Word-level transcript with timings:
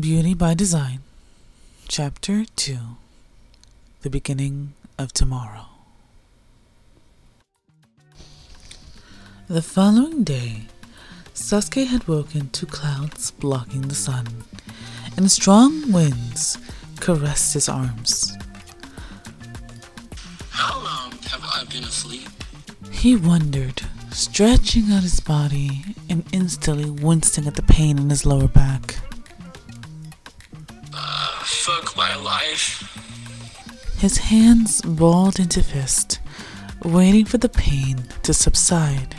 Beauty 0.00 0.32
by 0.32 0.54
Design, 0.54 1.00
Chapter 1.86 2.46
2 2.56 2.78
The 4.00 4.08
Beginning 4.08 4.72
of 4.98 5.12
Tomorrow. 5.12 5.66
The 9.48 9.60
following 9.60 10.24
day, 10.24 10.62
Sasuke 11.34 11.86
had 11.86 12.08
woken 12.08 12.48
to 12.52 12.64
clouds 12.64 13.32
blocking 13.32 13.82
the 13.82 13.94
sun, 13.94 14.44
and 15.18 15.30
strong 15.30 15.92
winds 15.92 16.56
caressed 16.98 17.52
his 17.52 17.68
arms. 17.68 18.34
How 20.48 20.82
long 20.82 21.12
have 21.28 21.44
I 21.44 21.64
been 21.70 21.84
asleep? 21.84 22.30
He 22.90 23.14
wondered, 23.14 23.82
stretching 24.10 24.90
out 24.90 25.02
his 25.02 25.20
body 25.20 25.84
and 26.08 26.24
instantly 26.32 26.88
wincing 26.88 27.46
at 27.46 27.56
the 27.56 27.62
pain 27.62 27.98
in 27.98 28.08
his 28.08 28.24
lower 28.24 28.48
back. 28.48 28.96
Fuck 31.62 31.96
my 31.96 32.16
life. 32.16 32.82
His 33.98 34.18
hands 34.18 34.82
balled 34.82 35.38
into 35.38 35.62
fists, 35.62 36.18
waiting 36.84 37.24
for 37.24 37.38
the 37.38 37.48
pain 37.48 38.02
to 38.24 38.34
subside. 38.34 39.14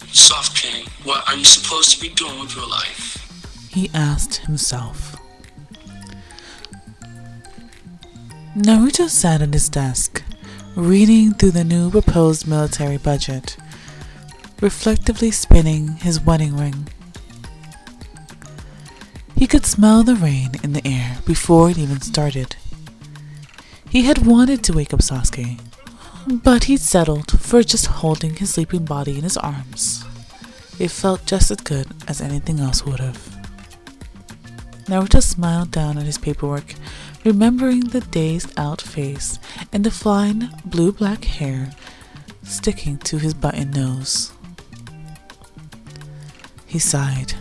Sasuke, 0.00 0.86
what 1.06 1.26
are 1.26 1.36
you 1.36 1.44
supposed 1.46 1.92
to 1.92 2.00
be 2.02 2.10
doing 2.10 2.38
with 2.38 2.54
your 2.54 2.68
life? 2.68 3.70
He 3.70 3.88
asked 3.94 4.36
himself. 4.44 5.16
Naruto 8.54 9.08
sat 9.08 9.40
at 9.40 9.54
his 9.54 9.70
desk, 9.70 10.22
reading 10.76 11.32
through 11.32 11.52
the 11.52 11.64
new 11.64 11.90
proposed 11.90 12.46
military 12.46 12.98
budget, 12.98 13.56
reflectively 14.60 15.30
spinning 15.30 15.96
his 15.96 16.20
wedding 16.20 16.58
ring. 16.58 16.88
He 19.40 19.46
could 19.46 19.64
smell 19.64 20.02
the 20.02 20.16
rain 20.16 20.50
in 20.62 20.74
the 20.74 20.86
air 20.86 21.16
before 21.24 21.70
it 21.70 21.78
even 21.78 22.02
started. 22.02 22.56
He 23.88 24.02
had 24.02 24.26
wanted 24.26 24.62
to 24.64 24.74
wake 24.74 24.92
up 24.92 25.00
Sasuke, 25.00 25.58
but 26.26 26.64
he'd 26.64 26.80
settled 26.80 27.40
for 27.40 27.62
just 27.62 27.86
holding 27.86 28.36
his 28.36 28.50
sleeping 28.50 28.84
body 28.84 29.16
in 29.16 29.22
his 29.22 29.38
arms. 29.38 30.04
It 30.78 30.90
felt 30.90 31.24
just 31.24 31.50
as 31.50 31.56
good 31.56 31.86
as 32.06 32.20
anything 32.20 32.60
else 32.60 32.84
would 32.84 33.00
have. 33.00 33.16
Naruto 34.88 35.22
smiled 35.22 35.70
down 35.70 35.96
at 35.96 36.04
his 36.04 36.18
paperwork, 36.18 36.74
remembering 37.24 37.80
the 37.80 38.02
dazed 38.02 38.52
out 38.58 38.82
face 38.82 39.38
and 39.72 39.84
the 39.84 39.90
fine 39.90 40.50
blue 40.66 40.92
black 40.92 41.24
hair 41.24 41.72
sticking 42.42 42.98
to 42.98 43.16
his 43.16 43.32
button 43.32 43.70
nose. 43.70 44.32
He 46.66 46.78
sighed, 46.78 47.32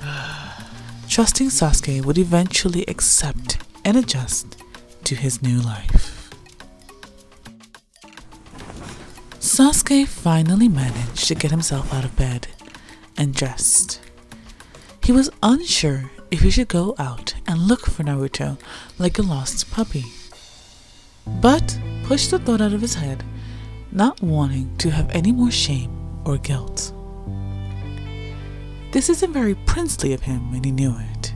trusting 1.10 1.48
Sasuke 1.48 2.06
would 2.06 2.20
eventually 2.20 2.86
accept 2.88 3.58
and 3.84 3.98
adjust 3.98 4.56
to 5.04 5.16
his 5.16 5.42
new 5.42 5.60
life. 5.60 6.30
Sasuke 9.40 10.08
finally 10.08 10.70
managed 10.70 11.28
to 11.28 11.34
get 11.36 11.50
himself 11.50 11.92
out 11.92 12.06
of 12.06 12.16
bed 12.16 12.48
and 13.18 13.34
dressed. 13.34 14.00
He 15.04 15.12
was 15.12 15.32
unsure 15.42 16.12
if 16.30 16.42
he 16.42 16.52
should 16.52 16.68
go 16.68 16.94
out 17.00 17.34
and 17.48 17.68
look 17.68 17.88
for 17.88 18.04
Naruto 18.04 18.60
like 19.00 19.18
a 19.18 19.24
lost 19.24 19.72
puppy, 19.72 20.06
but 21.42 21.80
pushed 22.04 22.30
the 22.30 22.38
thought 22.38 22.62
out 22.62 22.74
of 22.74 22.82
his 22.82 22.94
head, 22.94 23.24
not 23.92 24.22
wanting 24.22 24.78
to 24.78 24.92
have 24.92 25.10
any 25.10 25.32
more 25.32 25.50
shame 25.50 25.92
or 26.24 26.38
guilt. 26.38 26.79
This 28.92 29.10
isn't 29.10 29.34
very 29.34 29.56
princely 29.56 30.14
of 30.14 30.22
him, 30.22 30.54
and 30.54 30.66
he 30.66 30.72
knew 30.72 30.96
it. 31.14 31.34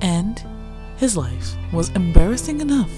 And 0.00 0.42
his 0.96 1.16
life 1.16 1.54
was 1.72 1.90
embarrassing 1.90 2.60
enough 2.60 2.90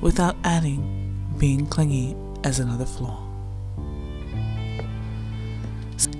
without 0.00 0.36
adding 0.44 1.34
being 1.38 1.66
clingy 1.66 2.16
as 2.44 2.58
another 2.58 2.84
flaw. 2.84 3.26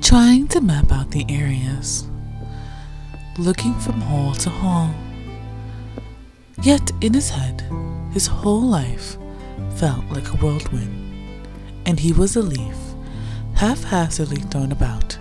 Trying 0.03 0.49
to 0.49 0.61
map 0.61 0.91
out 0.91 1.11
the 1.13 1.25
areas, 1.29 2.09
looking 3.39 3.75
from 3.79 4.01
hall 4.01 4.35
to 4.35 4.51
hall. 4.51 4.93
Yet 6.63 6.91
in 7.01 7.15
his 7.15 7.31
head, 7.31 7.63
his 8.13 8.27
whole 8.27 8.63
life 8.63 9.17
felt 9.77 10.05
like 10.07 10.27
a 10.29 10.37
whirlwind, 10.39 11.47
and 11.87 12.01
he 12.01 12.13
was 12.13 12.35
a 12.35 12.43
leaf, 12.43 12.77
haphazardly 13.55 14.41
thrown 14.43 14.73
about. 14.73 15.17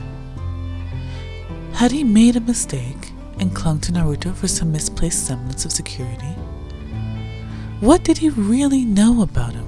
Had 1.79 1.93
he 1.93 2.03
made 2.03 2.35
a 2.35 2.41
mistake 2.41 3.13
and 3.39 3.55
clung 3.55 3.79
to 3.79 3.93
Naruto 3.93 4.35
for 4.35 4.49
some 4.49 4.69
misplaced 4.69 5.25
semblance 5.25 5.63
of 5.63 5.71
security? 5.71 6.35
What 7.79 8.03
did 8.03 8.17
he 8.17 8.27
really 8.27 8.83
know 8.83 9.21
about 9.21 9.53
him? 9.53 9.65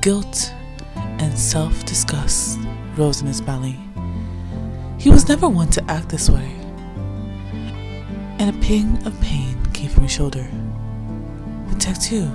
Guilt 0.00 0.54
and 0.94 1.36
self 1.36 1.84
disgust 1.84 2.60
rose 2.96 3.20
in 3.20 3.26
his 3.26 3.40
belly. 3.40 3.80
He 4.96 5.10
was 5.10 5.26
never 5.28 5.48
one 5.48 5.70
to 5.70 5.82
act 5.90 6.08
this 6.08 6.30
way. 6.30 6.52
And 8.38 8.48
a 8.48 8.58
ping 8.60 9.04
of 9.08 9.20
pain 9.20 9.60
came 9.72 9.90
from 9.90 10.04
his 10.04 10.12
shoulder. 10.12 10.46
The 11.70 11.74
tattoo. 11.80 12.30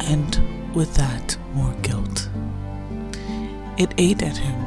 And 0.00 0.74
with 0.74 0.94
that, 0.96 1.38
more 1.54 1.72
guilt. 1.80 2.28
It 3.78 3.94
ate 3.96 4.22
at 4.22 4.36
him. 4.36 4.59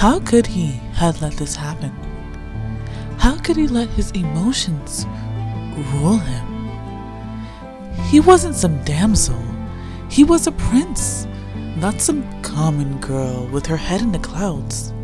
How 0.00 0.18
could 0.18 0.46
he 0.46 0.80
have 0.94 1.20
let 1.20 1.34
this 1.34 1.54
happen? 1.54 1.90
How 3.18 3.36
could 3.36 3.56
he 3.58 3.68
let 3.68 3.90
his 3.90 4.10
emotions 4.12 5.04
rule 5.92 6.16
him? 6.16 6.46
He 8.08 8.18
wasn't 8.18 8.54
some 8.54 8.82
damsel. 8.84 9.38
He 10.08 10.24
was 10.24 10.46
a 10.46 10.52
prince, 10.52 11.26
not 11.76 12.00
some 12.00 12.24
common 12.40 12.98
girl 13.02 13.46
with 13.48 13.66
her 13.66 13.76
head 13.76 14.00
in 14.00 14.10
the 14.10 14.18
clouds. 14.18 14.94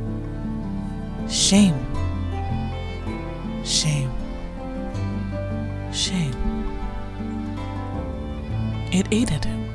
Shame. 1.29 1.77
Shame. 3.67 4.11
Shame. 5.93 6.33
It 8.91 9.09
ate 9.11 9.31
at 9.31 9.45
him. 9.45 9.69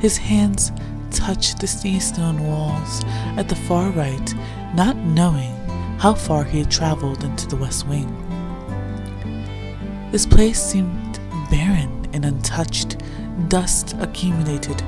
His 0.00 0.16
hands 0.16 0.72
touched 1.10 1.60
the 1.60 1.66
sea 1.66 2.00
stone 2.00 2.46
walls 2.46 3.04
at 3.36 3.48
the 3.48 3.56
far 3.56 3.90
right, 3.90 4.34
not 4.74 4.96
knowing 4.96 5.54
how 5.98 6.14
far 6.14 6.44
he 6.44 6.60
had 6.60 6.70
traveled 6.70 7.24
into 7.24 7.46
the 7.46 7.56
west 7.56 7.86
wing. 7.86 8.08
This 10.12 10.26
place 10.26 10.60
seemed 10.60 11.20
barren 11.50 12.08
and 12.12 12.24
untouched, 12.24 13.02
dust 13.48 13.94
accumulated. 14.00 14.80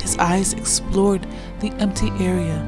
His 0.00 0.16
eyes 0.18 0.52
explored 0.52 1.26
the 1.60 1.70
empty 1.78 2.10
area 2.20 2.58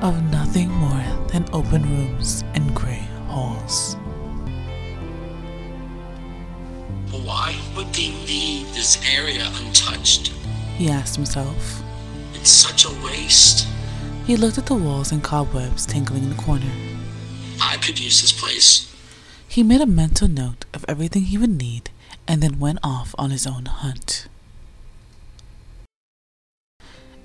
of 0.00 0.22
nothing 0.30 0.70
more 0.70 1.04
than 1.32 1.44
open 1.52 1.82
rooms 1.82 2.44
and 2.54 2.74
gray 2.74 3.06
halls. 3.26 3.96
Why 7.10 7.56
would 7.76 7.92
they 7.92 8.12
leave 8.26 8.72
this 8.74 8.98
area 9.12 9.46
untouched? 9.60 10.37
He 10.78 10.88
asked 10.88 11.16
himself. 11.16 11.82
It's 12.34 12.50
such 12.50 12.84
a 12.84 13.04
waste. 13.04 13.66
He 14.24 14.36
looked 14.36 14.58
at 14.58 14.66
the 14.66 14.76
walls 14.76 15.10
and 15.10 15.24
cobwebs 15.24 15.84
tangling 15.84 16.22
in 16.22 16.30
the 16.30 16.36
corner. 16.36 16.70
I 17.60 17.78
could 17.78 17.98
use 17.98 18.20
this 18.22 18.30
place. 18.30 18.94
He 19.48 19.64
made 19.64 19.80
a 19.80 19.86
mental 19.86 20.28
note 20.28 20.66
of 20.72 20.84
everything 20.86 21.22
he 21.24 21.36
would 21.36 21.50
need 21.50 21.90
and 22.28 22.40
then 22.40 22.60
went 22.60 22.78
off 22.84 23.12
on 23.18 23.30
his 23.30 23.44
own 23.44 23.64
hunt. 23.64 24.28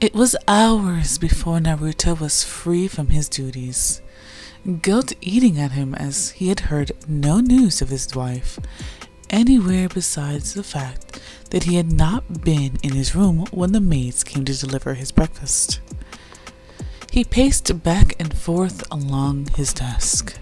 It 0.02 0.16
was 0.16 0.36
hours 0.48 1.20
before 1.20 1.60
Naruto 1.60 2.20
was 2.20 2.44
free 2.44 2.88
from 2.88 3.10
his 3.10 3.30
duties, 3.30 4.02
guilt 4.82 5.14
eating 5.22 5.60
at 5.60 5.74
him 5.74 5.94
as 5.94 6.32
he 6.32 6.48
had 6.48 6.72
heard 6.72 6.92
no 7.08 7.40
news 7.40 7.84
of 7.84 7.90
his 7.90 8.16
wife 8.16 8.58
anywhere 9.34 9.90
besides 9.90 10.54
the 10.54 10.64
fact 10.64 11.20
that 11.50 11.64
he 11.64 11.76
had 11.76 11.92
not 11.92 12.44
been 12.44 12.78
in 12.84 12.94
his 12.94 13.16
room 13.16 13.46
when 13.52 13.72
the 13.72 13.82
maids 13.82 14.24
came 14.24 14.46
to 14.46 14.58
deliver 14.58 14.94
his 14.94 15.12
breakfast. 15.12 15.82
He 17.12 17.24
paced 17.24 17.84
back 17.84 18.16
and 18.20 18.38
forth 18.38 18.84
along 18.92 19.48
his 19.56 19.74
desk. 19.74 20.38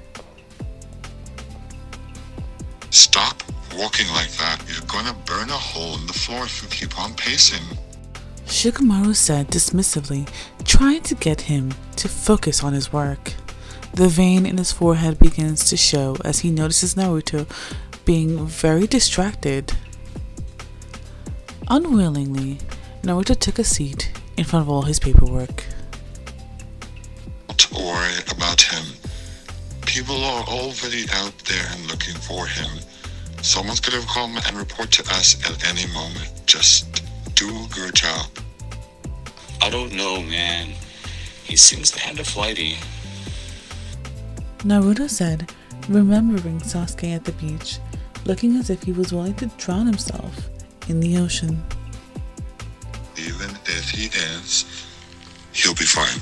Stop 2.90 3.42
walking 3.78 4.10
like 4.10 4.32
that. 4.32 4.62
You're 4.68 4.88
gonna 4.88 5.16
burn 5.26 5.50
a 5.50 5.54
hole 5.54 5.96
in 5.96 6.06
the 6.06 6.14
floor 6.14 6.44
if 6.44 6.62
you 6.62 6.68
keep 6.68 7.00
on 7.00 7.14
pacing. 7.14 7.64
Shikamaru 8.46 9.16
said 9.16 9.48
dismissively, 9.48 10.28
trying 10.66 11.02
to 11.04 11.16
get 11.16 11.42
him 11.42 11.74
to 11.96 12.10
focus 12.10 12.62
on 12.62 12.74
his 12.74 12.92
work. 12.92 13.34
The 13.94 14.10
vein 14.10 14.46
in 14.46 14.58
his 14.58 14.74
forehead 14.74 15.20
begins 15.20 15.70
to 15.70 15.78
show 15.78 16.18
as 16.26 16.40
he 16.40 16.52
notices 16.52 16.96
Naruto 16.96 17.48
being 18.06 18.46
very 18.46 18.88
distracted. 18.88 19.74
Unwillingly, 21.68 22.58
Naruto 23.04 23.38
took 23.38 23.60
a 23.60 23.64
seat 23.64 24.12
in 24.38 24.44
front 24.44 24.64
of 24.64 24.70
all 24.70 24.84
his 24.84 25.00
paperwork. 25.00 25.66
Don't 27.48 27.86
worry 27.86 28.14
about 28.30 28.62
him. 28.62 28.84
People 29.86 30.24
are 30.24 30.44
already 30.44 31.06
out 31.14 31.38
there 31.46 31.66
and 31.72 31.88
looking 31.88 32.16
for 32.16 32.46
him. 32.48 32.70
Someone's 33.42 33.80
gonna 33.80 34.06
come 34.06 34.38
and 34.46 34.56
report 34.58 34.92
to 34.92 35.04
us 35.14 35.36
at 35.50 35.68
any 35.70 35.92
moment. 35.94 36.30
Just 36.46 37.04
do 37.36 37.48
a 37.50 37.68
good 37.74 37.96
job. 37.96 38.28
I 39.62 39.70
don't 39.70 39.94
know, 39.94 40.22
man. 40.22 40.74
He 41.44 41.56
seems 41.56 41.92
kind 41.92 42.20
of 42.20 42.28
flighty. 42.28 42.78
Naruto 44.60 45.10
said, 45.10 45.52
remembering 45.90 46.60
Sasuke 46.60 47.16
at 47.16 47.26
the 47.26 47.32
beach, 47.34 47.80
looking 48.26 48.58
as 48.58 48.70
if 48.70 48.84
he 48.84 48.92
was 48.92 49.14
willing 49.14 49.34
to 49.36 49.48
drown 49.58 49.86
himself 49.86 50.50
in 50.88 51.00
the 51.00 51.18
ocean. 51.18 51.64
Even 53.18 53.50
if 53.66 53.90
he 53.90 54.06
is, 54.36 54.66
he'll 55.54 55.76
be 55.76 55.86
fine. 55.86 56.20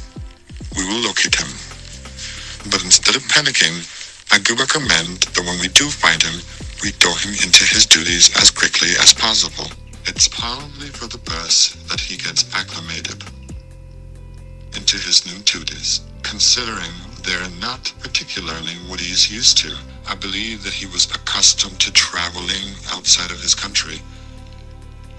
We 0.76 0.86
will 0.86 1.02
locate 1.02 1.36
him. 1.36 1.50
But 2.72 2.84
instead 2.84 3.16
of 3.16 3.24
panicking, 3.24 3.86
I 4.32 4.40
do 4.40 4.56
recommend 4.56 5.24
that 5.34 5.46
when 5.46 5.60
we 5.60 5.70
do 5.70 5.90
find 5.90 6.22
him, 6.22 6.42
we 6.84 6.92
throw 6.92 7.14
him 7.14 7.32
into 7.32 7.64
his 7.64 7.86
duties 7.86 8.36
as 8.38 8.52
quickly 8.52 8.90
as 9.00 9.14
possible. 9.14 9.72
It's 10.06 10.28
probably 10.28 10.88
for 10.88 11.08
the 11.08 11.18
best 11.20 11.88
that 11.90 12.00
he 12.00 12.18
gets 12.18 12.46
acclimated 12.54 13.24
into 14.80 14.98
his 14.98 15.26
new 15.26 15.40
duties, 15.44 16.00
considering 16.24 16.94
they're 17.24 17.50
not 17.60 17.94
particularly 18.00 18.76
what 18.88 19.00
he's 19.00 19.30
used 19.30 19.58
to. 19.58 19.76
I 20.08 20.16
believe 20.16 20.64
that 20.64 20.74
he 20.74 20.86
was 20.86 21.06
accustomed 21.06 21.82
to 21.82 21.92
traveling 21.92 22.70
outside 22.94 23.30
of 23.30 23.42
his 23.42 23.54
country. 23.54 24.00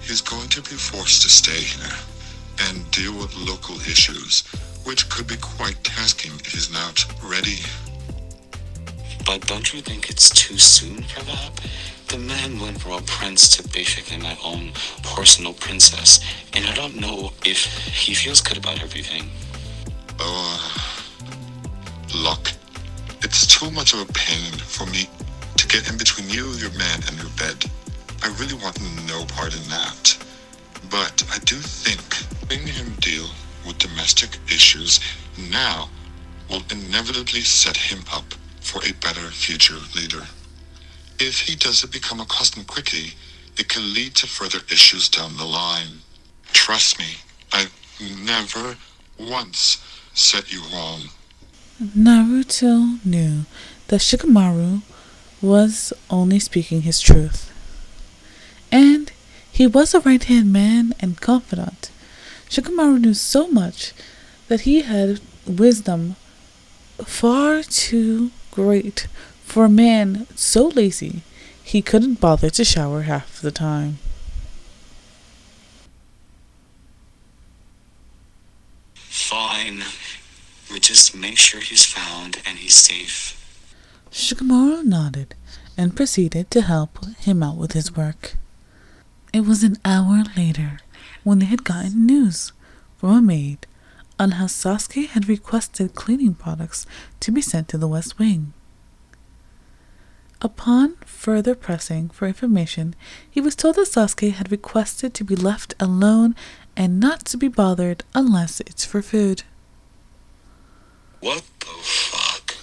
He's 0.01 0.19
going 0.19 0.49
to 0.49 0.61
be 0.63 0.75
forced 0.89 1.21
to 1.21 1.29
stay 1.29 1.61
here 1.61 1.95
and 2.61 2.89
deal 2.89 3.13
with 3.13 3.37
local 3.37 3.75
issues, 3.81 4.41
which 4.83 5.07
could 5.09 5.27
be 5.27 5.37
quite 5.37 5.83
tasking 5.83 6.31
if 6.39 6.53
he's 6.53 6.73
not 6.73 7.05
ready. 7.23 7.59
But 9.25 9.45
don't 9.45 9.71
you 9.73 9.81
think 9.81 10.09
it's 10.09 10.31
too 10.31 10.57
soon 10.57 11.03
for 11.03 11.23
that? 11.25 11.51
The 12.07 12.17
man 12.17 12.59
went 12.59 12.81
from 12.81 12.93
a 12.93 13.01
prince 13.03 13.55
to 13.55 13.67
basically 13.69 14.17
my 14.17 14.35
own 14.43 14.71
personal 15.03 15.53
princess, 15.53 16.19
and 16.51 16.65
I 16.65 16.73
don't 16.73 16.99
know 16.99 17.31
if 17.45 17.63
he 17.87 18.15
feels 18.15 18.41
good 18.41 18.57
about 18.57 18.81
everything. 18.81 19.29
Oh, 20.23 20.61
look, 22.15 22.51
it's 23.23 23.47
too 23.47 23.71
much 23.71 23.93
of 23.93 24.01
a 24.01 24.13
pain 24.13 24.51
for 24.53 24.85
me 24.85 25.09
to 25.57 25.67
get 25.67 25.89
in 25.89 25.97
between 25.97 26.29
you, 26.29 26.51
your 26.53 26.71
man, 26.77 27.01
and 27.07 27.17
your 27.17 27.31
bed. 27.37 27.65
I 28.21 28.27
really 28.39 28.53
want 28.53 28.79
no 29.07 29.25
part 29.25 29.55
in 29.55 29.67
that. 29.69 30.17
But 30.91 31.23
I 31.33 31.39
do 31.39 31.55
think 31.55 32.01
letting 32.51 32.67
him 32.67 32.93
deal 32.99 33.25
with 33.65 33.79
domestic 33.79 34.37
issues 34.47 34.99
now 35.49 35.89
will 36.49 36.61
inevitably 36.69 37.41
set 37.41 37.75
him 37.75 38.03
up 38.13 38.35
for 38.59 38.79
a 38.83 38.93
better 38.93 39.27
future 39.31 39.79
leader. 39.95 40.27
If 41.19 41.39
he 41.41 41.55
doesn't 41.55 41.91
become 41.91 42.19
accustomed 42.19 42.67
quickly, 42.67 43.13
it 43.57 43.69
can 43.69 43.93
lead 43.93 44.15
to 44.15 44.27
further 44.27 44.59
issues 44.71 45.09
down 45.09 45.35
the 45.37 45.45
line. 45.45 46.01
Trust 46.53 46.99
me, 46.99 47.15
I've 47.51 47.73
never 48.23 48.75
once 49.17 49.81
set 50.13 50.51
you 50.51 50.61
wrong. 50.73 51.01
Naruto 51.81 53.03
knew 53.05 53.45
that 53.87 54.01
Shikamaru 54.01 54.81
was 55.41 55.93
only 56.09 56.39
speaking 56.39 56.83
his 56.83 57.01
truth. 57.01 57.51
And 58.71 59.11
he 59.51 59.67
was 59.67 59.93
a 59.93 59.99
right 60.01 60.23
hand 60.23 60.53
man 60.53 60.93
and 60.99 61.19
confidant. 61.19 61.89
Shikamaru 62.49 63.01
knew 63.01 63.13
so 63.13 63.47
much 63.47 63.93
that 64.47 64.61
he 64.61 64.81
had 64.81 65.19
wisdom 65.47 66.15
far 67.05 67.63
too 67.63 68.31
great 68.51 69.07
for 69.43 69.65
a 69.65 69.69
man 69.69 70.27
so 70.35 70.67
lazy 70.67 71.21
he 71.63 71.81
couldn't 71.81 72.19
bother 72.19 72.49
to 72.49 72.63
shower 72.63 73.03
half 73.03 73.41
the 73.41 73.51
time. 73.51 73.97
Fine. 78.95 79.83
We 80.71 80.79
just 80.79 81.13
make 81.15 81.37
sure 81.37 81.59
he's 81.59 81.85
found 81.85 82.41
and 82.45 82.57
he's 82.57 82.75
safe. 82.75 83.37
Shikamaru 84.09 84.85
nodded 84.85 85.35
and 85.77 85.95
proceeded 85.95 86.49
to 86.51 86.61
help 86.61 87.03
him 87.17 87.43
out 87.43 87.57
with 87.57 87.73
his 87.73 87.95
work. 87.95 88.35
It 89.33 89.41
was 89.41 89.63
an 89.63 89.77
hour 89.83 90.23
later 90.37 90.79
when 91.23 91.39
they 91.39 91.45
had 91.45 91.63
gotten 91.63 92.05
news 92.05 92.53
from 92.97 93.09
a 93.09 93.21
maid 93.21 93.67
on 94.19 94.31
how 94.31 94.45
Sasuke 94.45 95.07
had 95.07 95.27
requested 95.27 95.95
cleaning 95.95 96.35
products 96.35 96.85
to 97.19 97.31
be 97.31 97.41
sent 97.41 97.67
to 97.69 97.77
the 97.77 97.87
West 97.87 98.19
Wing. 98.19 98.53
Upon 100.41 100.95
further 101.05 101.53
pressing 101.53 102.09
for 102.09 102.27
information, 102.27 102.95
he 103.29 103.41
was 103.41 103.55
told 103.55 103.75
that 103.75 103.87
Sasuke 103.87 104.33
had 104.33 104.51
requested 104.51 105.13
to 105.15 105.23
be 105.23 105.35
left 105.35 105.73
alone 105.79 106.35
and 106.77 106.99
not 106.99 107.25
to 107.25 107.37
be 107.37 107.47
bothered 107.47 108.03
unless 108.15 108.59
it's 108.61 108.85
for 108.85 109.01
food. 109.01 109.43
What 111.21 111.43
the 111.59 111.67
fuck? 111.67 112.55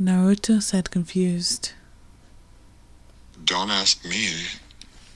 Naruto 0.00 0.62
said 0.62 0.90
confused. 0.90 1.72
Don't 3.44 3.70
ask 3.70 4.02
me. 4.06 4.30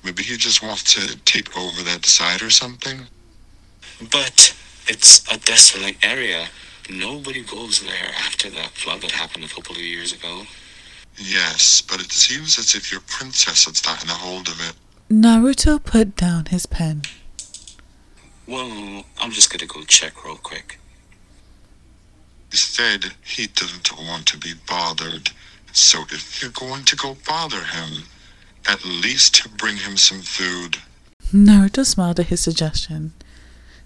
Maybe 0.04 0.22
he 0.22 0.36
just 0.36 0.62
wants 0.62 0.94
to 0.94 1.16
take 1.24 1.56
over 1.56 1.82
that 1.82 2.04
side 2.04 2.42
or 2.42 2.50
something? 2.50 3.06
But 4.12 4.54
it's 4.86 5.26
a 5.32 5.38
desolate 5.38 5.96
area. 6.04 6.48
Nobody 6.90 7.42
goes 7.42 7.80
there 7.80 8.12
after 8.18 8.50
that 8.50 8.68
flood 8.72 9.00
that 9.00 9.12
happened 9.12 9.44
a 9.44 9.48
couple 9.48 9.74
of 9.74 9.80
years 9.80 10.12
ago. 10.12 10.42
Yes, 11.16 11.80
but 11.80 12.00
it 12.00 12.12
seems 12.12 12.58
as 12.58 12.74
if 12.74 12.92
your 12.92 13.00
princess 13.06 13.64
has 13.64 13.80
gotten 13.80 14.10
a 14.10 14.12
hold 14.12 14.48
of 14.48 14.60
it. 14.60 14.74
Naruto 15.10 15.82
put 15.82 16.14
down 16.16 16.46
his 16.46 16.66
pen. 16.66 17.02
Well, 18.46 19.04
I'm 19.18 19.30
just 19.30 19.50
gonna 19.50 19.66
go 19.66 19.82
check 19.84 20.24
real 20.24 20.36
quick. 20.36 20.78
Said 22.50 23.12
he 23.24 23.46
doesn't 23.46 23.90
want 23.96 24.26
to 24.26 24.38
be 24.38 24.52
bothered. 24.68 25.30
So 25.72 26.02
if 26.10 26.42
you're 26.42 26.50
going 26.50 26.84
to 26.84 26.96
go 26.96 27.16
bother 27.26 27.62
him, 27.62 28.04
at 28.68 28.84
least 28.84 29.56
bring 29.56 29.76
him 29.76 29.96
some 29.96 30.20
food. 30.20 30.78
Naruto 31.32 31.84
smiled 31.84 32.20
at 32.20 32.26
his 32.26 32.40
suggestion. 32.40 33.12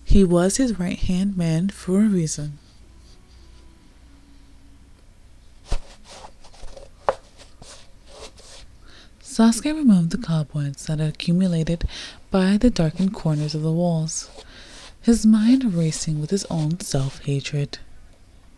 He 0.04 0.24
was 0.24 0.56
his 0.56 0.78
right 0.78 0.98
hand 0.98 1.36
man 1.36 1.68
for 1.68 2.00
a 2.00 2.08
reason. 2.08 2.58
Sasuke 9.22 9.74
removed 9.74 10.10
the 10.10 10.18
cobwebs 10.18 10.86
that 10.86 10.98
had 10.98 11.10
accumulated 11.14 11.88
by 12.30 12.56
the 12.56 12.70
darkened 12.70 13.14
corners 13.14 13.54
of 13.54 13.62
the 13.62 13.72
walls, 13.72 14.28
his 15.00 15.24
mind 15.24 15.74
racing 15.74 16.20
with 16.20 16.30
his 16.30 16.44
own 16.50 16.80
self 16.80 17.24
hatred. 17.24 17.78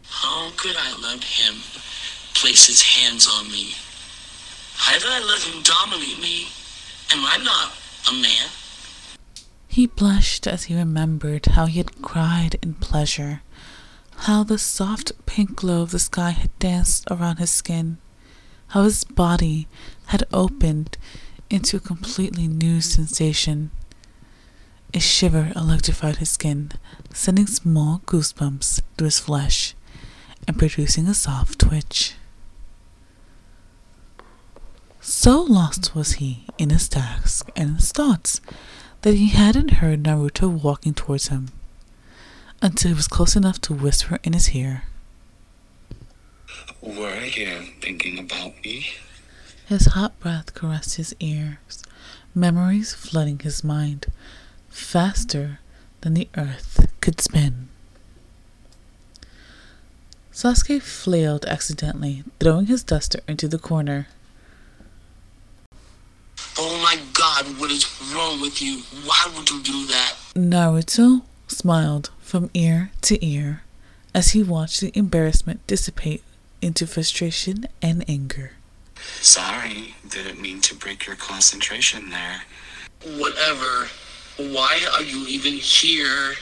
How 0.08 0.50
could 0.56 0.76
I 0.76 0.96
let 1.00 1.22
him 1.24 1.54
place 2.34 2.66
his 2.66 2.82
hands 2.82 3.28
on 3.28 3.50
me? 3.50 3.74
How 4.76 4.98
did 4.98 5.08
I 5.08 5.20
let 5.20 5.42
him 5.42 5.62
dominate 5.62 6.20
me? 6.20 6.48
Am 7.12 7.24
I 7.24 7.38
not 7.42 7.72
a 8.10 8.12
man? 8.12 8.48
He 9.68 9.86
blushed 9.86 10.46
as 10.46 10.64
he 10.64 10.74
remembered 10.74 11.46
how 11.46 11.66
he 11.66 11.78
had 11.78 12.02
cried 12.02 12.56
in 12.62 12.74
pleasure, 12.74 13.42
how 14.26 14.42
the 14.44 14.58
soft 14.58 15.12
pink 15.26 15.56
glow 15.56 15.82
of 15.82 15.90
the 15.90 15.98
sky 15.98 16.30
had 16.30 16.56
danced 16.58 17.04
around 17.10 17.36
his 17.36 17.50
skin, 17.50 17.98
how 18.68 18.84
his 18.84 19.04
body 19.04 19.68
had 20.06 20.24
opened 20.32 20.98
into 21.48 21.76
a 21.76 21.80
completely 21.80 22.48
new 22.48 22.80
sensation. 22.80 23.70
A 24.94 25.00
shiver 25.00 25.52
electrified 25.56 26.16
his 26.16 26.30
skin, 26.30 26.72
sending 27.14 27.46
small 27.46 28.02
goosebumps 28.06 28.82
through 28.96 29.06
his 29.06 29.18
flesh 29.18 29.74
and 30.46 30.58
producing 30.58 31.06
a 31.06 31.14
soft 31.14 31.58
twitch. 31.58 32.14
So 35.00 35.42
lost 35.42 35.94
was 35.94 36.14
he 36.14 36.44
in 36.58 36.70
his 36.70 36.88
task 36.88 37.50
and 37.56 37.76
his 37.76 37.90
thoughts 37.92 38.40
that 39.02 39.14
he 39.14 39.28
hadn't 39.28 39.74
heard 39.82 40.02
Naruto 40.02 40.48
walking 40.48 40.94
towards 40.94 41.28
him 41.28 41.48
until 42.60 42.90
he 42.90 42.94
was 42.94 43.08
close 43.08 43.34
enough 43.34 43.60
to 43.62 43.74
whisper 43.74 44.20
in 44.22 44.32
his 44.32 44.54
ear. 44.54 44.84
Were 46.80 47.24
you 47.24 47.62
thinking 47.80 48.18
about 48.18 48.52
me? 48.64 48.86
His 49.66 49.86
hot 49.86 50.18
breath 50.20 50.54
caressed 50.54 50.96
his 50.96 51.14
ears, 51.18 51.82
memories 52.34 52.94
flooding 52.94 53.40
his 53.40 53.64
mind 53.64 54.06
faster 54.68 55.58
than 56.02 56.14
the 56.14 56.28
earth 56.36 56.92
could 57.00 57.20
spin. 57.20 57.68
Sasuke 60.42 60.82
flailed 60.82 61.44
accidentally, 61.44 62.24
throwing 62.40 62.66
his 62.66 62.82
duster 62.82 63.20
into 63.28 63.46
the 63.46 63.60
corner. 63.60 64.08
Oh 66.58 66.80
my 66.82 66.98
god, 67.12 67.60
what 67.60 67.70
is 67.70 67.86
wrong 68.12 68.40
with 68.40 68.60
you? 68.60 68.78
Why 69.04 69.30
would 69.36 69.48
you 69.48 69.62
do 69.62 69.86
that? 69.86 70.16
Naruto 70.34 71.22
smiled 71.46 72.10
from 72.18 72.50
ear 72.54 72.90
to 73.02 73.24
ear 73.24 73.62
as 74.12 74.32
he 74.32 74.42
watched 74.42 74.80
the 74.80 74.90
embarrassment 74.98 75.64
dissipate 75.68 76.24
into 76.60 76.88
frustration 76.88 77.68
and 77.80 78.04
anger. 78.08 78.54
Sorry, 79.20 79.94
didn't 80.08 80.40
mean 80.40 80.60
to 80.62 80.74
break 80.74 81.06
your 81.06 81.14
concentration 81.14 82.10
there. 82.10 82.42
Whatever. 83.04 83.86
Why 84.38 84.84
are 84.92 85.04
you 85.04 85.24
even 85.28 85.52
here? 85.52 86.34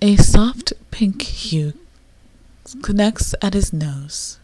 A 0.00 0.14
soft 0.14 0.74
pink 0.92 1.22
hue 1.22 1.72
connects 2.82 3.34
at 3.42 3.54
his 3.54 3.72
nose, 3.72 4.38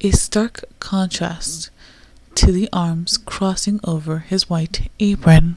a 0.00 0.10
stark 0.10 0.64
contrast 0.80 1.70
to 2.34 2.52
the 2.52 2.68
arms 2.72 3.18
crossing 3.18 3.80
over 3.84 4.20
his 4.20 4.48
white 4.48 4.90
apron. 4.98 5.56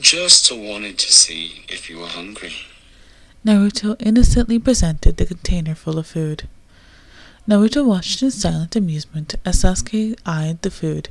Just 0.00 0.50
wanted 0.50 0.98
to 0.98 1.12
see 1.12 1.64
if 1.68 1.90
you 1.90 1.98
were 1.98 2.06
hungry. 2.06 2.54
Naruto 3.44 3.96
innocently 3.98 4.58
presented 4.58 5.16
the 5.16 5.26
container 5.26 5.74
full 5.74 5.98
of 5.98 6.06
food. 6.06 6.48
Naruto 7.48 7.84
watched 7.84 8.22
in 8.22 8.30
silent 8.30 8.76
amusement 8.76 9.34
as 9.44 9.62
Sasuke 9.62 10.18
eyed 10.24 10.62
the 10.62 10.70
food. 10.70 11.08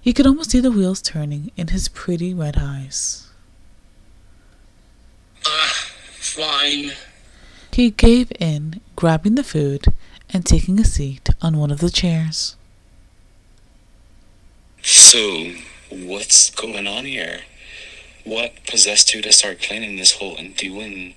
He 0.00 0.12
could 0.12 0.26
almost 0.26 0.50
see 0.50 0.60
the 0.60 0.70
wheels 0.70 1.00
turning 1.00 1.50
in 1.56 1.68
his 1.68 1.88
pretty 1.88 2.34
red 2.34 2.56
eyes. 2.58 3.28
Uh, 5.46 5.68
fine. 6.34 6.92
He 7.72 7.90
gave 7.90 8.32
in, 8.40 8.80
grabbing 8.96 9.36
the 9.36 9.44
food 9.44 9.86
and 10.30 10.44
taking 10.44 10.80
a 10.80 10.84
seat 10.84 11.28
on 11.40 11.58
one 11.58 11.70
of 11.70 11.78
the 11.78 11.90
chairs. 11.90 12.56
So, 14.82 15.52
what's 15.90 16.50
going 16.50 16.86
on 16.86 17.04
here? 17.04 17.40
What 18.24 18.52
possessed 18.66 19.14
you 19.14 19.22
to 19.22 19.32
start 19.32 19.60
planning 19.60 19.96
this 19.96 20.16
whole 20.16 20.36
and 20.36 20.56
doing? 20.56 21.14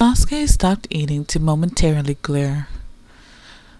Sasuke 0.00 0.48
stopped 0.48 0.86
eating 0.90 1.24
to 1.26 1.40
momentarily 1.40 2.16
glare. 2.22 2.68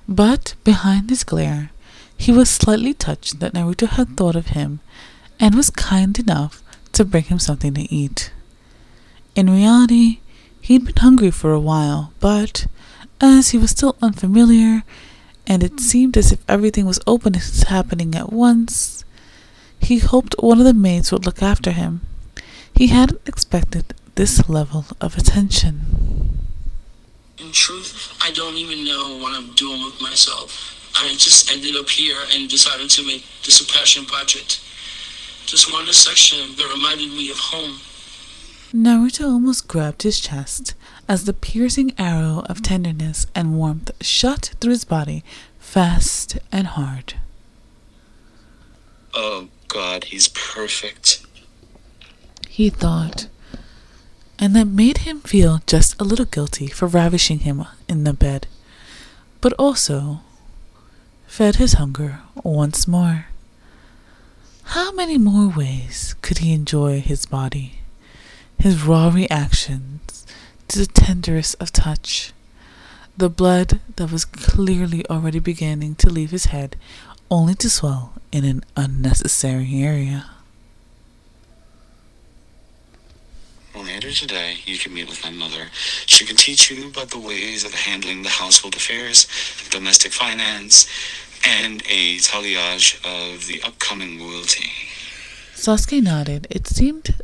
But 0.09 0.55
behind 0.65 1.11
his 1.11 1.25
glare, 1.25 1.71
he 2.17 2.31
was 2.31 2.51
slightly 2.51 2.95
touched 2.95 3.41
that 3.41 3.55
Naruto 3.55 3.89
had 3.89 4.17
thought 4.17 4.37
of 4.37 4.49
him 4.49 4.81
and 5.41 5.55
was 5.55 5.71
kind 5.71 6.19
enough 6.19 6.63
to 6.93 7.05
bring 7.05 7.25
him 7.25 7.39
something 7.39 7.75
to 7.75 7.93
eat. 7.95 8.33
In 9.35 9.51
reality, 9.51 10.21
he'd 10.65 10.87
been 10.87 10.97
hungry 10.97 11.31
for 11.31 11.53
a 11.53 11.61
while, 11.61 12.11
but 12.21 12.67
as 13.21 13.51
he 13.51 13.59
was 13.59 13.71
still 13.71 13.97
unfamiliar 14.01 14.83
and 15.47 15.63
it 15.63 15.79
seemed 15.79 16.17
as 16.17 16.33
if 16.33 16.43
everything 16.49 16.87
was 16.87 16.99
open 17.07 17.35
and 17.35 17.65
happening 17.69 18.15
at 18.15 18.33
once, 18.33 19.05
he 19.79 19.99
hoped 19.99 20.35
one 20.39 20.59
of 20.59 20.65
the 20.65 20.73
maids 20.73 21.13
would 21.13 21.27
look 21.27 21.43
after 21.43 21.73
him. 21.73 22.01
He 22.75 22.87
hadn't 22.87 23.29
expected 23.29 23.93
this 24.15 24.49
level 24.49 24.87
of 25.03 25.19
attention. 25.19 26.41
In 27.37 27.53
truth, 27.53 28.17
I 28.23 28.31
don't 28.31 28.57
even 28.57 28.87
know 28.87 29.19
what 29.19 29.35
I'm 29.37 29.53
doing 29.55 29.85
with 29.85 30.01
myself. 30.01 30.81
I 30.97 31.09
just 31.13 31.53
ended 31.53 31.77
up 31.77 31.91
here 31.91 32.17
and 32.33 32.49
decided 32.49 32.89
to 32.89 33.07
make 33.07 33.27
this 33.45 33.61
a 33.61 33.67
passion 33.71 34.07
project. 34.07 34.63
Just 35.45 35.71
wanted 35.71 35.91
a 35.91 35.93
section 35.93 36.57
that 36.57 36.73
reminded 36.73 37.11
me 37.11 37.31
of 37.31 37.37
home. 37.39 37.81
Naruto 38.75 39.27
almost 39.27 39.69
grabbed 39.69 40.03
his 40.03 40.19
chest 40.19 40.75
as 41.09 41.25
the 41.25 41.33
piercing 41.33 41.93
arrow 41.97 42.45
of 42.49 42.61
tenderness 42.61 43.25
and 43.33 43.57
warmth 43.57 43.93
shot 44.01 44.51
through 44.61 44.73
his 44.73 44.85
body 44.85 45.23
fast 45.61 46.39
and 46.51 46.67
hard. 46.67 47.15
Oh 49.15 49.47
god, 49.69 50.05
he's 50.05 50.27
perfect. 50.27 51.25
He 52.49 52.69
thought, 52.69 53.29
and 54.41 54.57
that 54.57 54.67
made 54.67 54.99
him 54.99 55.21
feel 55.21 55.61
just 55.69 56.01
a 56.01 56.05
little 56.05 56.25
guilty 56.25 56.67
for 56.67 56.89
ravishing 56.89 57.41
him 57.41 57.65
in 57.89 58.03
the 58.03 58.13
bed, 58.13 58.49
but 59.41 59.53
also 59.53 60.21
fed 61.29 61.57
his 61.57 61.75
hunger 61.75 62.23
once 62.43 62.89
more. 62.89 63.27
How 64.65 64.91
many 64.91 65.17
more 65.17 65.49
ways 65.49 66.17
could 66.23 66.39
he 66.39 66.53
enjoy 66.53 67.01
his 67.01 67.25
body, 67.25 67.79
his 68.65 68.83
raw 68.83 69.11
reactions 69.15 70.25
to 70.69 70.79
the 70.79 70.87
tenderest 70.87 71.55
of 71.61 71.71
touch, 71.71 72.33
the 73.15 73.29
blood 73.29 73.79
that 73.97 74.11
was 74.11 74.25
clearly 74.25 75.05
already 75.11 75.39
beginning 75.39 75.95
to 75.95 76.09
leave 76.09 76.31
his 76.31 76.47
head 76.47 76.75
only 77.31 77.55
to 77.55 77.69
swell 77.69 78.15
in 78.33 78.43
an 78.47 78.65
unnecessary 78.75 79.83
area? 79.83 80.31
Later 83.77 84.11
today, 84.13 84.57
you 84.65 84.79
can 84.79 84.95
meet 84.95 85.11
with 85.11 85.23
my 85.23 85.31
mother. 85.31 85.67
She 86.07 86.25
can 86.25 86.37
teach 86.37 86.71
you 86.71 86.89
about 86.89 87.11
the 87.11 87.19
ways 87.19 87.67
of 87.67 87.75
handling 87.75 88.23
the 88.23 88.31
household 88.31 88.77
affairs, 88.77 89.27
domestic 89.69 90.13
finance, 90.13 90.89
and 91.47 91.83
a 91.83 92.17
tailliage 92.17 92.97
of 93.05 93.47
the 93.47 93.61
upcoming 93.63 94.19
royalty. 94.19 94.71
Sasuke 95.55 96.03
nodded. 96.03 96.47
It 96.49 96.67
seemed 96.67 97.15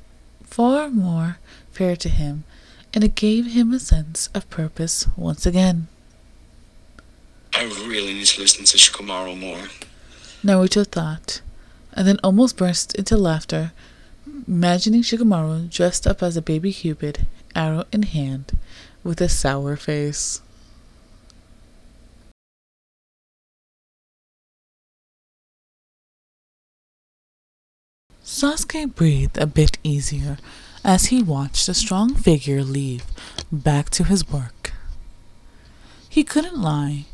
far 0.50 0.90
more 0.90 1.38
fair 1.70 1.96
to 1.96 2.08
him, 2.08 2.44
and 2.92 3.04
it 3.04 3.14
gave 3.14 3.46
him 3.46 3.72
a 3.72 3.78
sense 3.78 4.28
of 4.34 4.50
purpose 4.50 5.06
once 5.16 5.46
again. 5.46 5.88
I 7.54 7.64
really 7.64 8.14
need 8.14 8.26
to 8.26 8.40
listen 8.40 8.64
to 8.64 8.76
Shikamaru 8.76 9.38
more. 9.38 9.68
Naruto 10.44 10.86
thought, 10.86 11.40
and 11.92 12.06
then 12.06 12.18
almost 12.24 12.56
burst 12.56 12.94
into 12.94 13.16
laughter, 13.16 13.72
imagining 14.46 15.02
Shikamaru 15.02 15.70
dressed 15.70 16.06
up 16.06 16.22
as 16.22 16.36
a 16.36 16.42
baby 16.42 16.72
Cupid, 16.72 17.26
arrow 17.54 17.84
in 17.92 18.02
hand, 18.02 18.56
with 19.04 19.20
a 19.20 19.28
sour 19.28 19.76
face. 19.76 20.40
Sasuke 28.24 28.94
breathed 28.94 29.38
a 29.38 29.46
bit 29.46 29.78
easier 29.82 30.38
as 30.84 31.06
he 31.06 31.22
watched 31.22 31.66
the 31.66 31.74
strong 31.74 32.14
figure 32.14 32.62
leave 32.62 33.04
back 33.50 33.90
to 33.90 34.04
his 34.04 34.28
work. 34.28 34.72
He 36.08 36.24
couldn't 36.24 36.58
lie. 36.60 37.06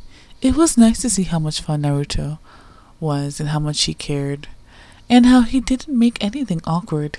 It 0.43 0.57
was 0.57 0.77
nice 0.77 1.01
to 1.03 1.11
see 1.11 1.25
how 1.25 1.39
much 1.39 1.61
fun 1.61 1.83
Naruto 1.83 2.39
was 3.01 3.41
and 3.41 3.51
how 3.51 3.59
much 3.59 3.83
he 3.85 3.95
cared, 3.95 4.49
and 5.09 5.27
how 5.27 5.43
he 5.43 5.61
didn't 5.61 5.99
make 5.99 6.23
anything 6.23 6.61
awkward, 6.65 7.19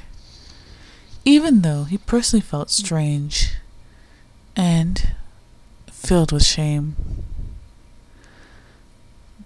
even 1.23 1.61
though 1.61 1.83
he 1.83 1.97
personally 1.97 2.41
felt 2.41 2.69
strange 2.69 3.55
and 4.55 5.13
filled 5.91 6.31
with 6.31 6.43
shame. 6.43 6.95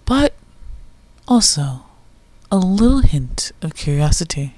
But 0.06 0.34
also 1.28 1.86
a 2.52 2.58
little 2.58 3.00
hint 3.00 3.54
of 3.62 3.76
curiosity. 3.76 4.56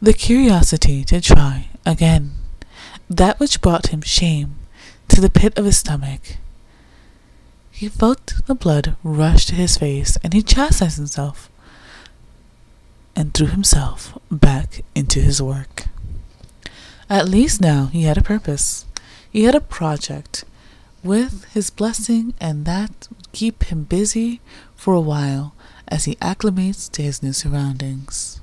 The 0.00 0.12
curiosity 0.12 1.04
to 1.04 1.20
try 1.20 1.68
again 1.84 2.34
that 3.10 3.40
which 3.40 3.60
brought 3.60 3.88
him 3.88 4.02
shame 4.02 4.54
to 5.08 5.20
the 5.20 5.30
pit 5.30 5.58
of 5.58 5.64
his 5.64 5.78
stomach. 5.78 6.36
He 7.72 7.88
felt 7.88 8.34
the 8.46 8.54
blood 8.54 8.96
rush 9.02 9.46
to 9.46 9.56
his 9.56 9.76
face 9.76 10.16
and 10.22 10.32
he 10.32 10.42
chastised 10.42 10.96
himself 10.96 11.50
and 13.16 13.34
threw 13.34 13.48
himself 13.48 14.16
back 14.30 14.84
into 14.94 15.20
his 15.20 15.42
work. 15.42 15.86
At 17.10 17.28
least 17.28 17.60
now 17.60 17.86
he 17.86 18.04
had 18.04 18.16
a 18.16 18.22
purpose. 18.22 18.86
He 19.30 19.42
had 19.42 19.56
a 19.56 19.60
project 19.60 20.44
with 21.02 21.44
his 21.52 21.68
blessing, 21.68 22.32
and 22.40 22.64
that 22.64 23.08
would 23.10 23.30
keep 23.32 23.64
him 23.64 23.84
busy 23.84 24.40
for 24.74 24.94
a 24.94 25.00
while 25.00 25.54
as 25.88 26.04
he 26.04 26.16
acclimates 26.16 26.90
to 26.92 27.02
his 27.02 27.22
new 27.22 27.32
surroundings. 27.32 28.40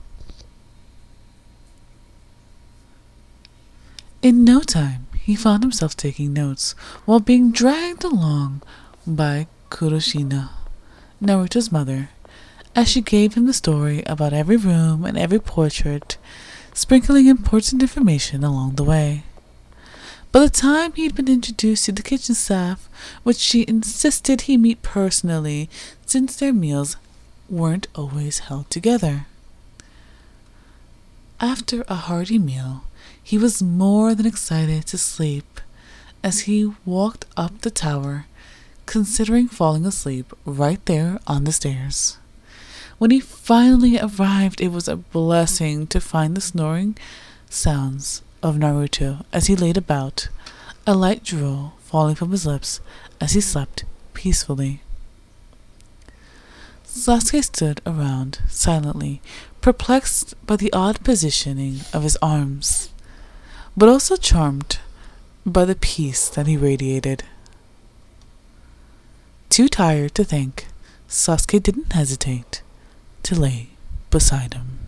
In 4.22 4.44
no 4.44 4.60
time, 4.62 5.08
he 5.24 5.36
found 5.36 5.64
himself 5.64 5.98
taking 5.98 6.34
notes 6.34 6.74
while 7.06 7.20
being 7.20 7.52
dragged 7.52 8.04
along 8.04 8.62
by 9.08 9.48
Kuroshina, 9.70 10.50
Naruto's 11.20 11.72
mother, 11.72 12.10
as 12.76 12.88
she 12.88 13.02
gave 13.02 13.34
him 13.34 13.48
the 13.48 13.54
story 13.54 14.04
about 14.06 14.34
every 14.34 14.58
room 14.58 15.06
and 15.06 15.18
every 15.18 15.40
portrait, 15.40 16.18
sprinkling 16.74 17.28
important 17.28 17.82
information 17.82 18.44
along 18.44 18.76
the 18.76 18.84
way. 18.84 19.24
By 20.32 20.42
the 20.42 20.50
time 20.50 20.94
he'd 20.94 21.16
been 21.16 21.28
introduced 21.28 21.86
to 21.86 21.92
the 21.92 22.04
kitchen 22.04 22.36
staff, 22.36 22.88
which 23.24 23.38
she 23.38 23.66
insisted 23.68 24.42
he 24.42 24.56
meet 24.56 24.82
personally, 24.82 25.70
since 26.06 26.36
their 26.36 26.54
meals 26.54 26.96
weren't 27.52 27.88
always 27.94 28.40
held 28.40 28.70
together. 28.70 29.28
After 31.40 31.84
a 31.88 31.96
hearty 31.96 32.40
meal, 32.40 32.86
he 33.22 33.38
was 33.38 33.62
more 33.62 34.16
than 34.16 34.26
excited 34.26 34.86
to 34.88 34.98
sleep 34.98 35.60
as 36.24 36.42
he 36.42 36.72
walked 36.86 37.26
up 37.36 37.62
the 37.62 37.72
tower, 37.72 38.26
considering 38.86 39.48
falling 39.48 39.86
asleep 39.86 40.34
right 40.46 40.84
there 40.86 41.20
on 41.28 41.44
the 41.44 41.52
stairs. 41.52 42.18
When 42.98 43.12
he 43.12 43.20
finally 43.20 44.00
arrived, 44.00 44.62
it 44.62 44.72
was 44.72 44.88
a 44.88 44.96
blessing 44.96 45.88
to 45.88 46.00
find 46.00 46.38
the 46.38 46.42
snoring 46.42 46.96
sounds 47.50 48.22
of 48.42 48.56
Naruto 48.56 49.26
as 49.34 49.48
he 49.48 49.56
laid 49.56 49.78
about, 49.78 50.30
a 50.88 50.94
light 50.96 51.24
drool 51.24 51.74
falling 51.80 52.16
from 52.16 52.32
his 52.32 52.46
lips 52.46 52.80
as 53.20 53.34
he 53.34 53.42
slept 53.42 53.84
peacefully. 54.14 54.82
Sasuke 56.94 57.42
stood 57.42 57.82
around 57.86 58.40
silently, 58.50 59.22
perplexed 59.62 60.36
by 60.46 60.58
the 60.58 60.72
odd 60.74 61.02
positioning 61.06 61.80
of 61.94 62.04
his 62.04 62.18
arms, 62.22 62.90
but 63.78 63.88
also 63.88 64.18
charmed 64.18 64.78
by 65.46 65.64
the 65.64 65.76
peace 65.76 66.28
that 66.28 66.48
he 66.48 66.58
radiated. 66.58 67.24
Too 69.50 69.70
tired 69.70 70.14
to 70.16 70.26
think, 70.26 70.68
Sasuke 71.08 71.64
didn't 71.64 71.94
hesitate 71.94 72.62
to 73.24 73.40
lay 73.40 73.70
beside 74.10 74.54
him. 74.54 74.81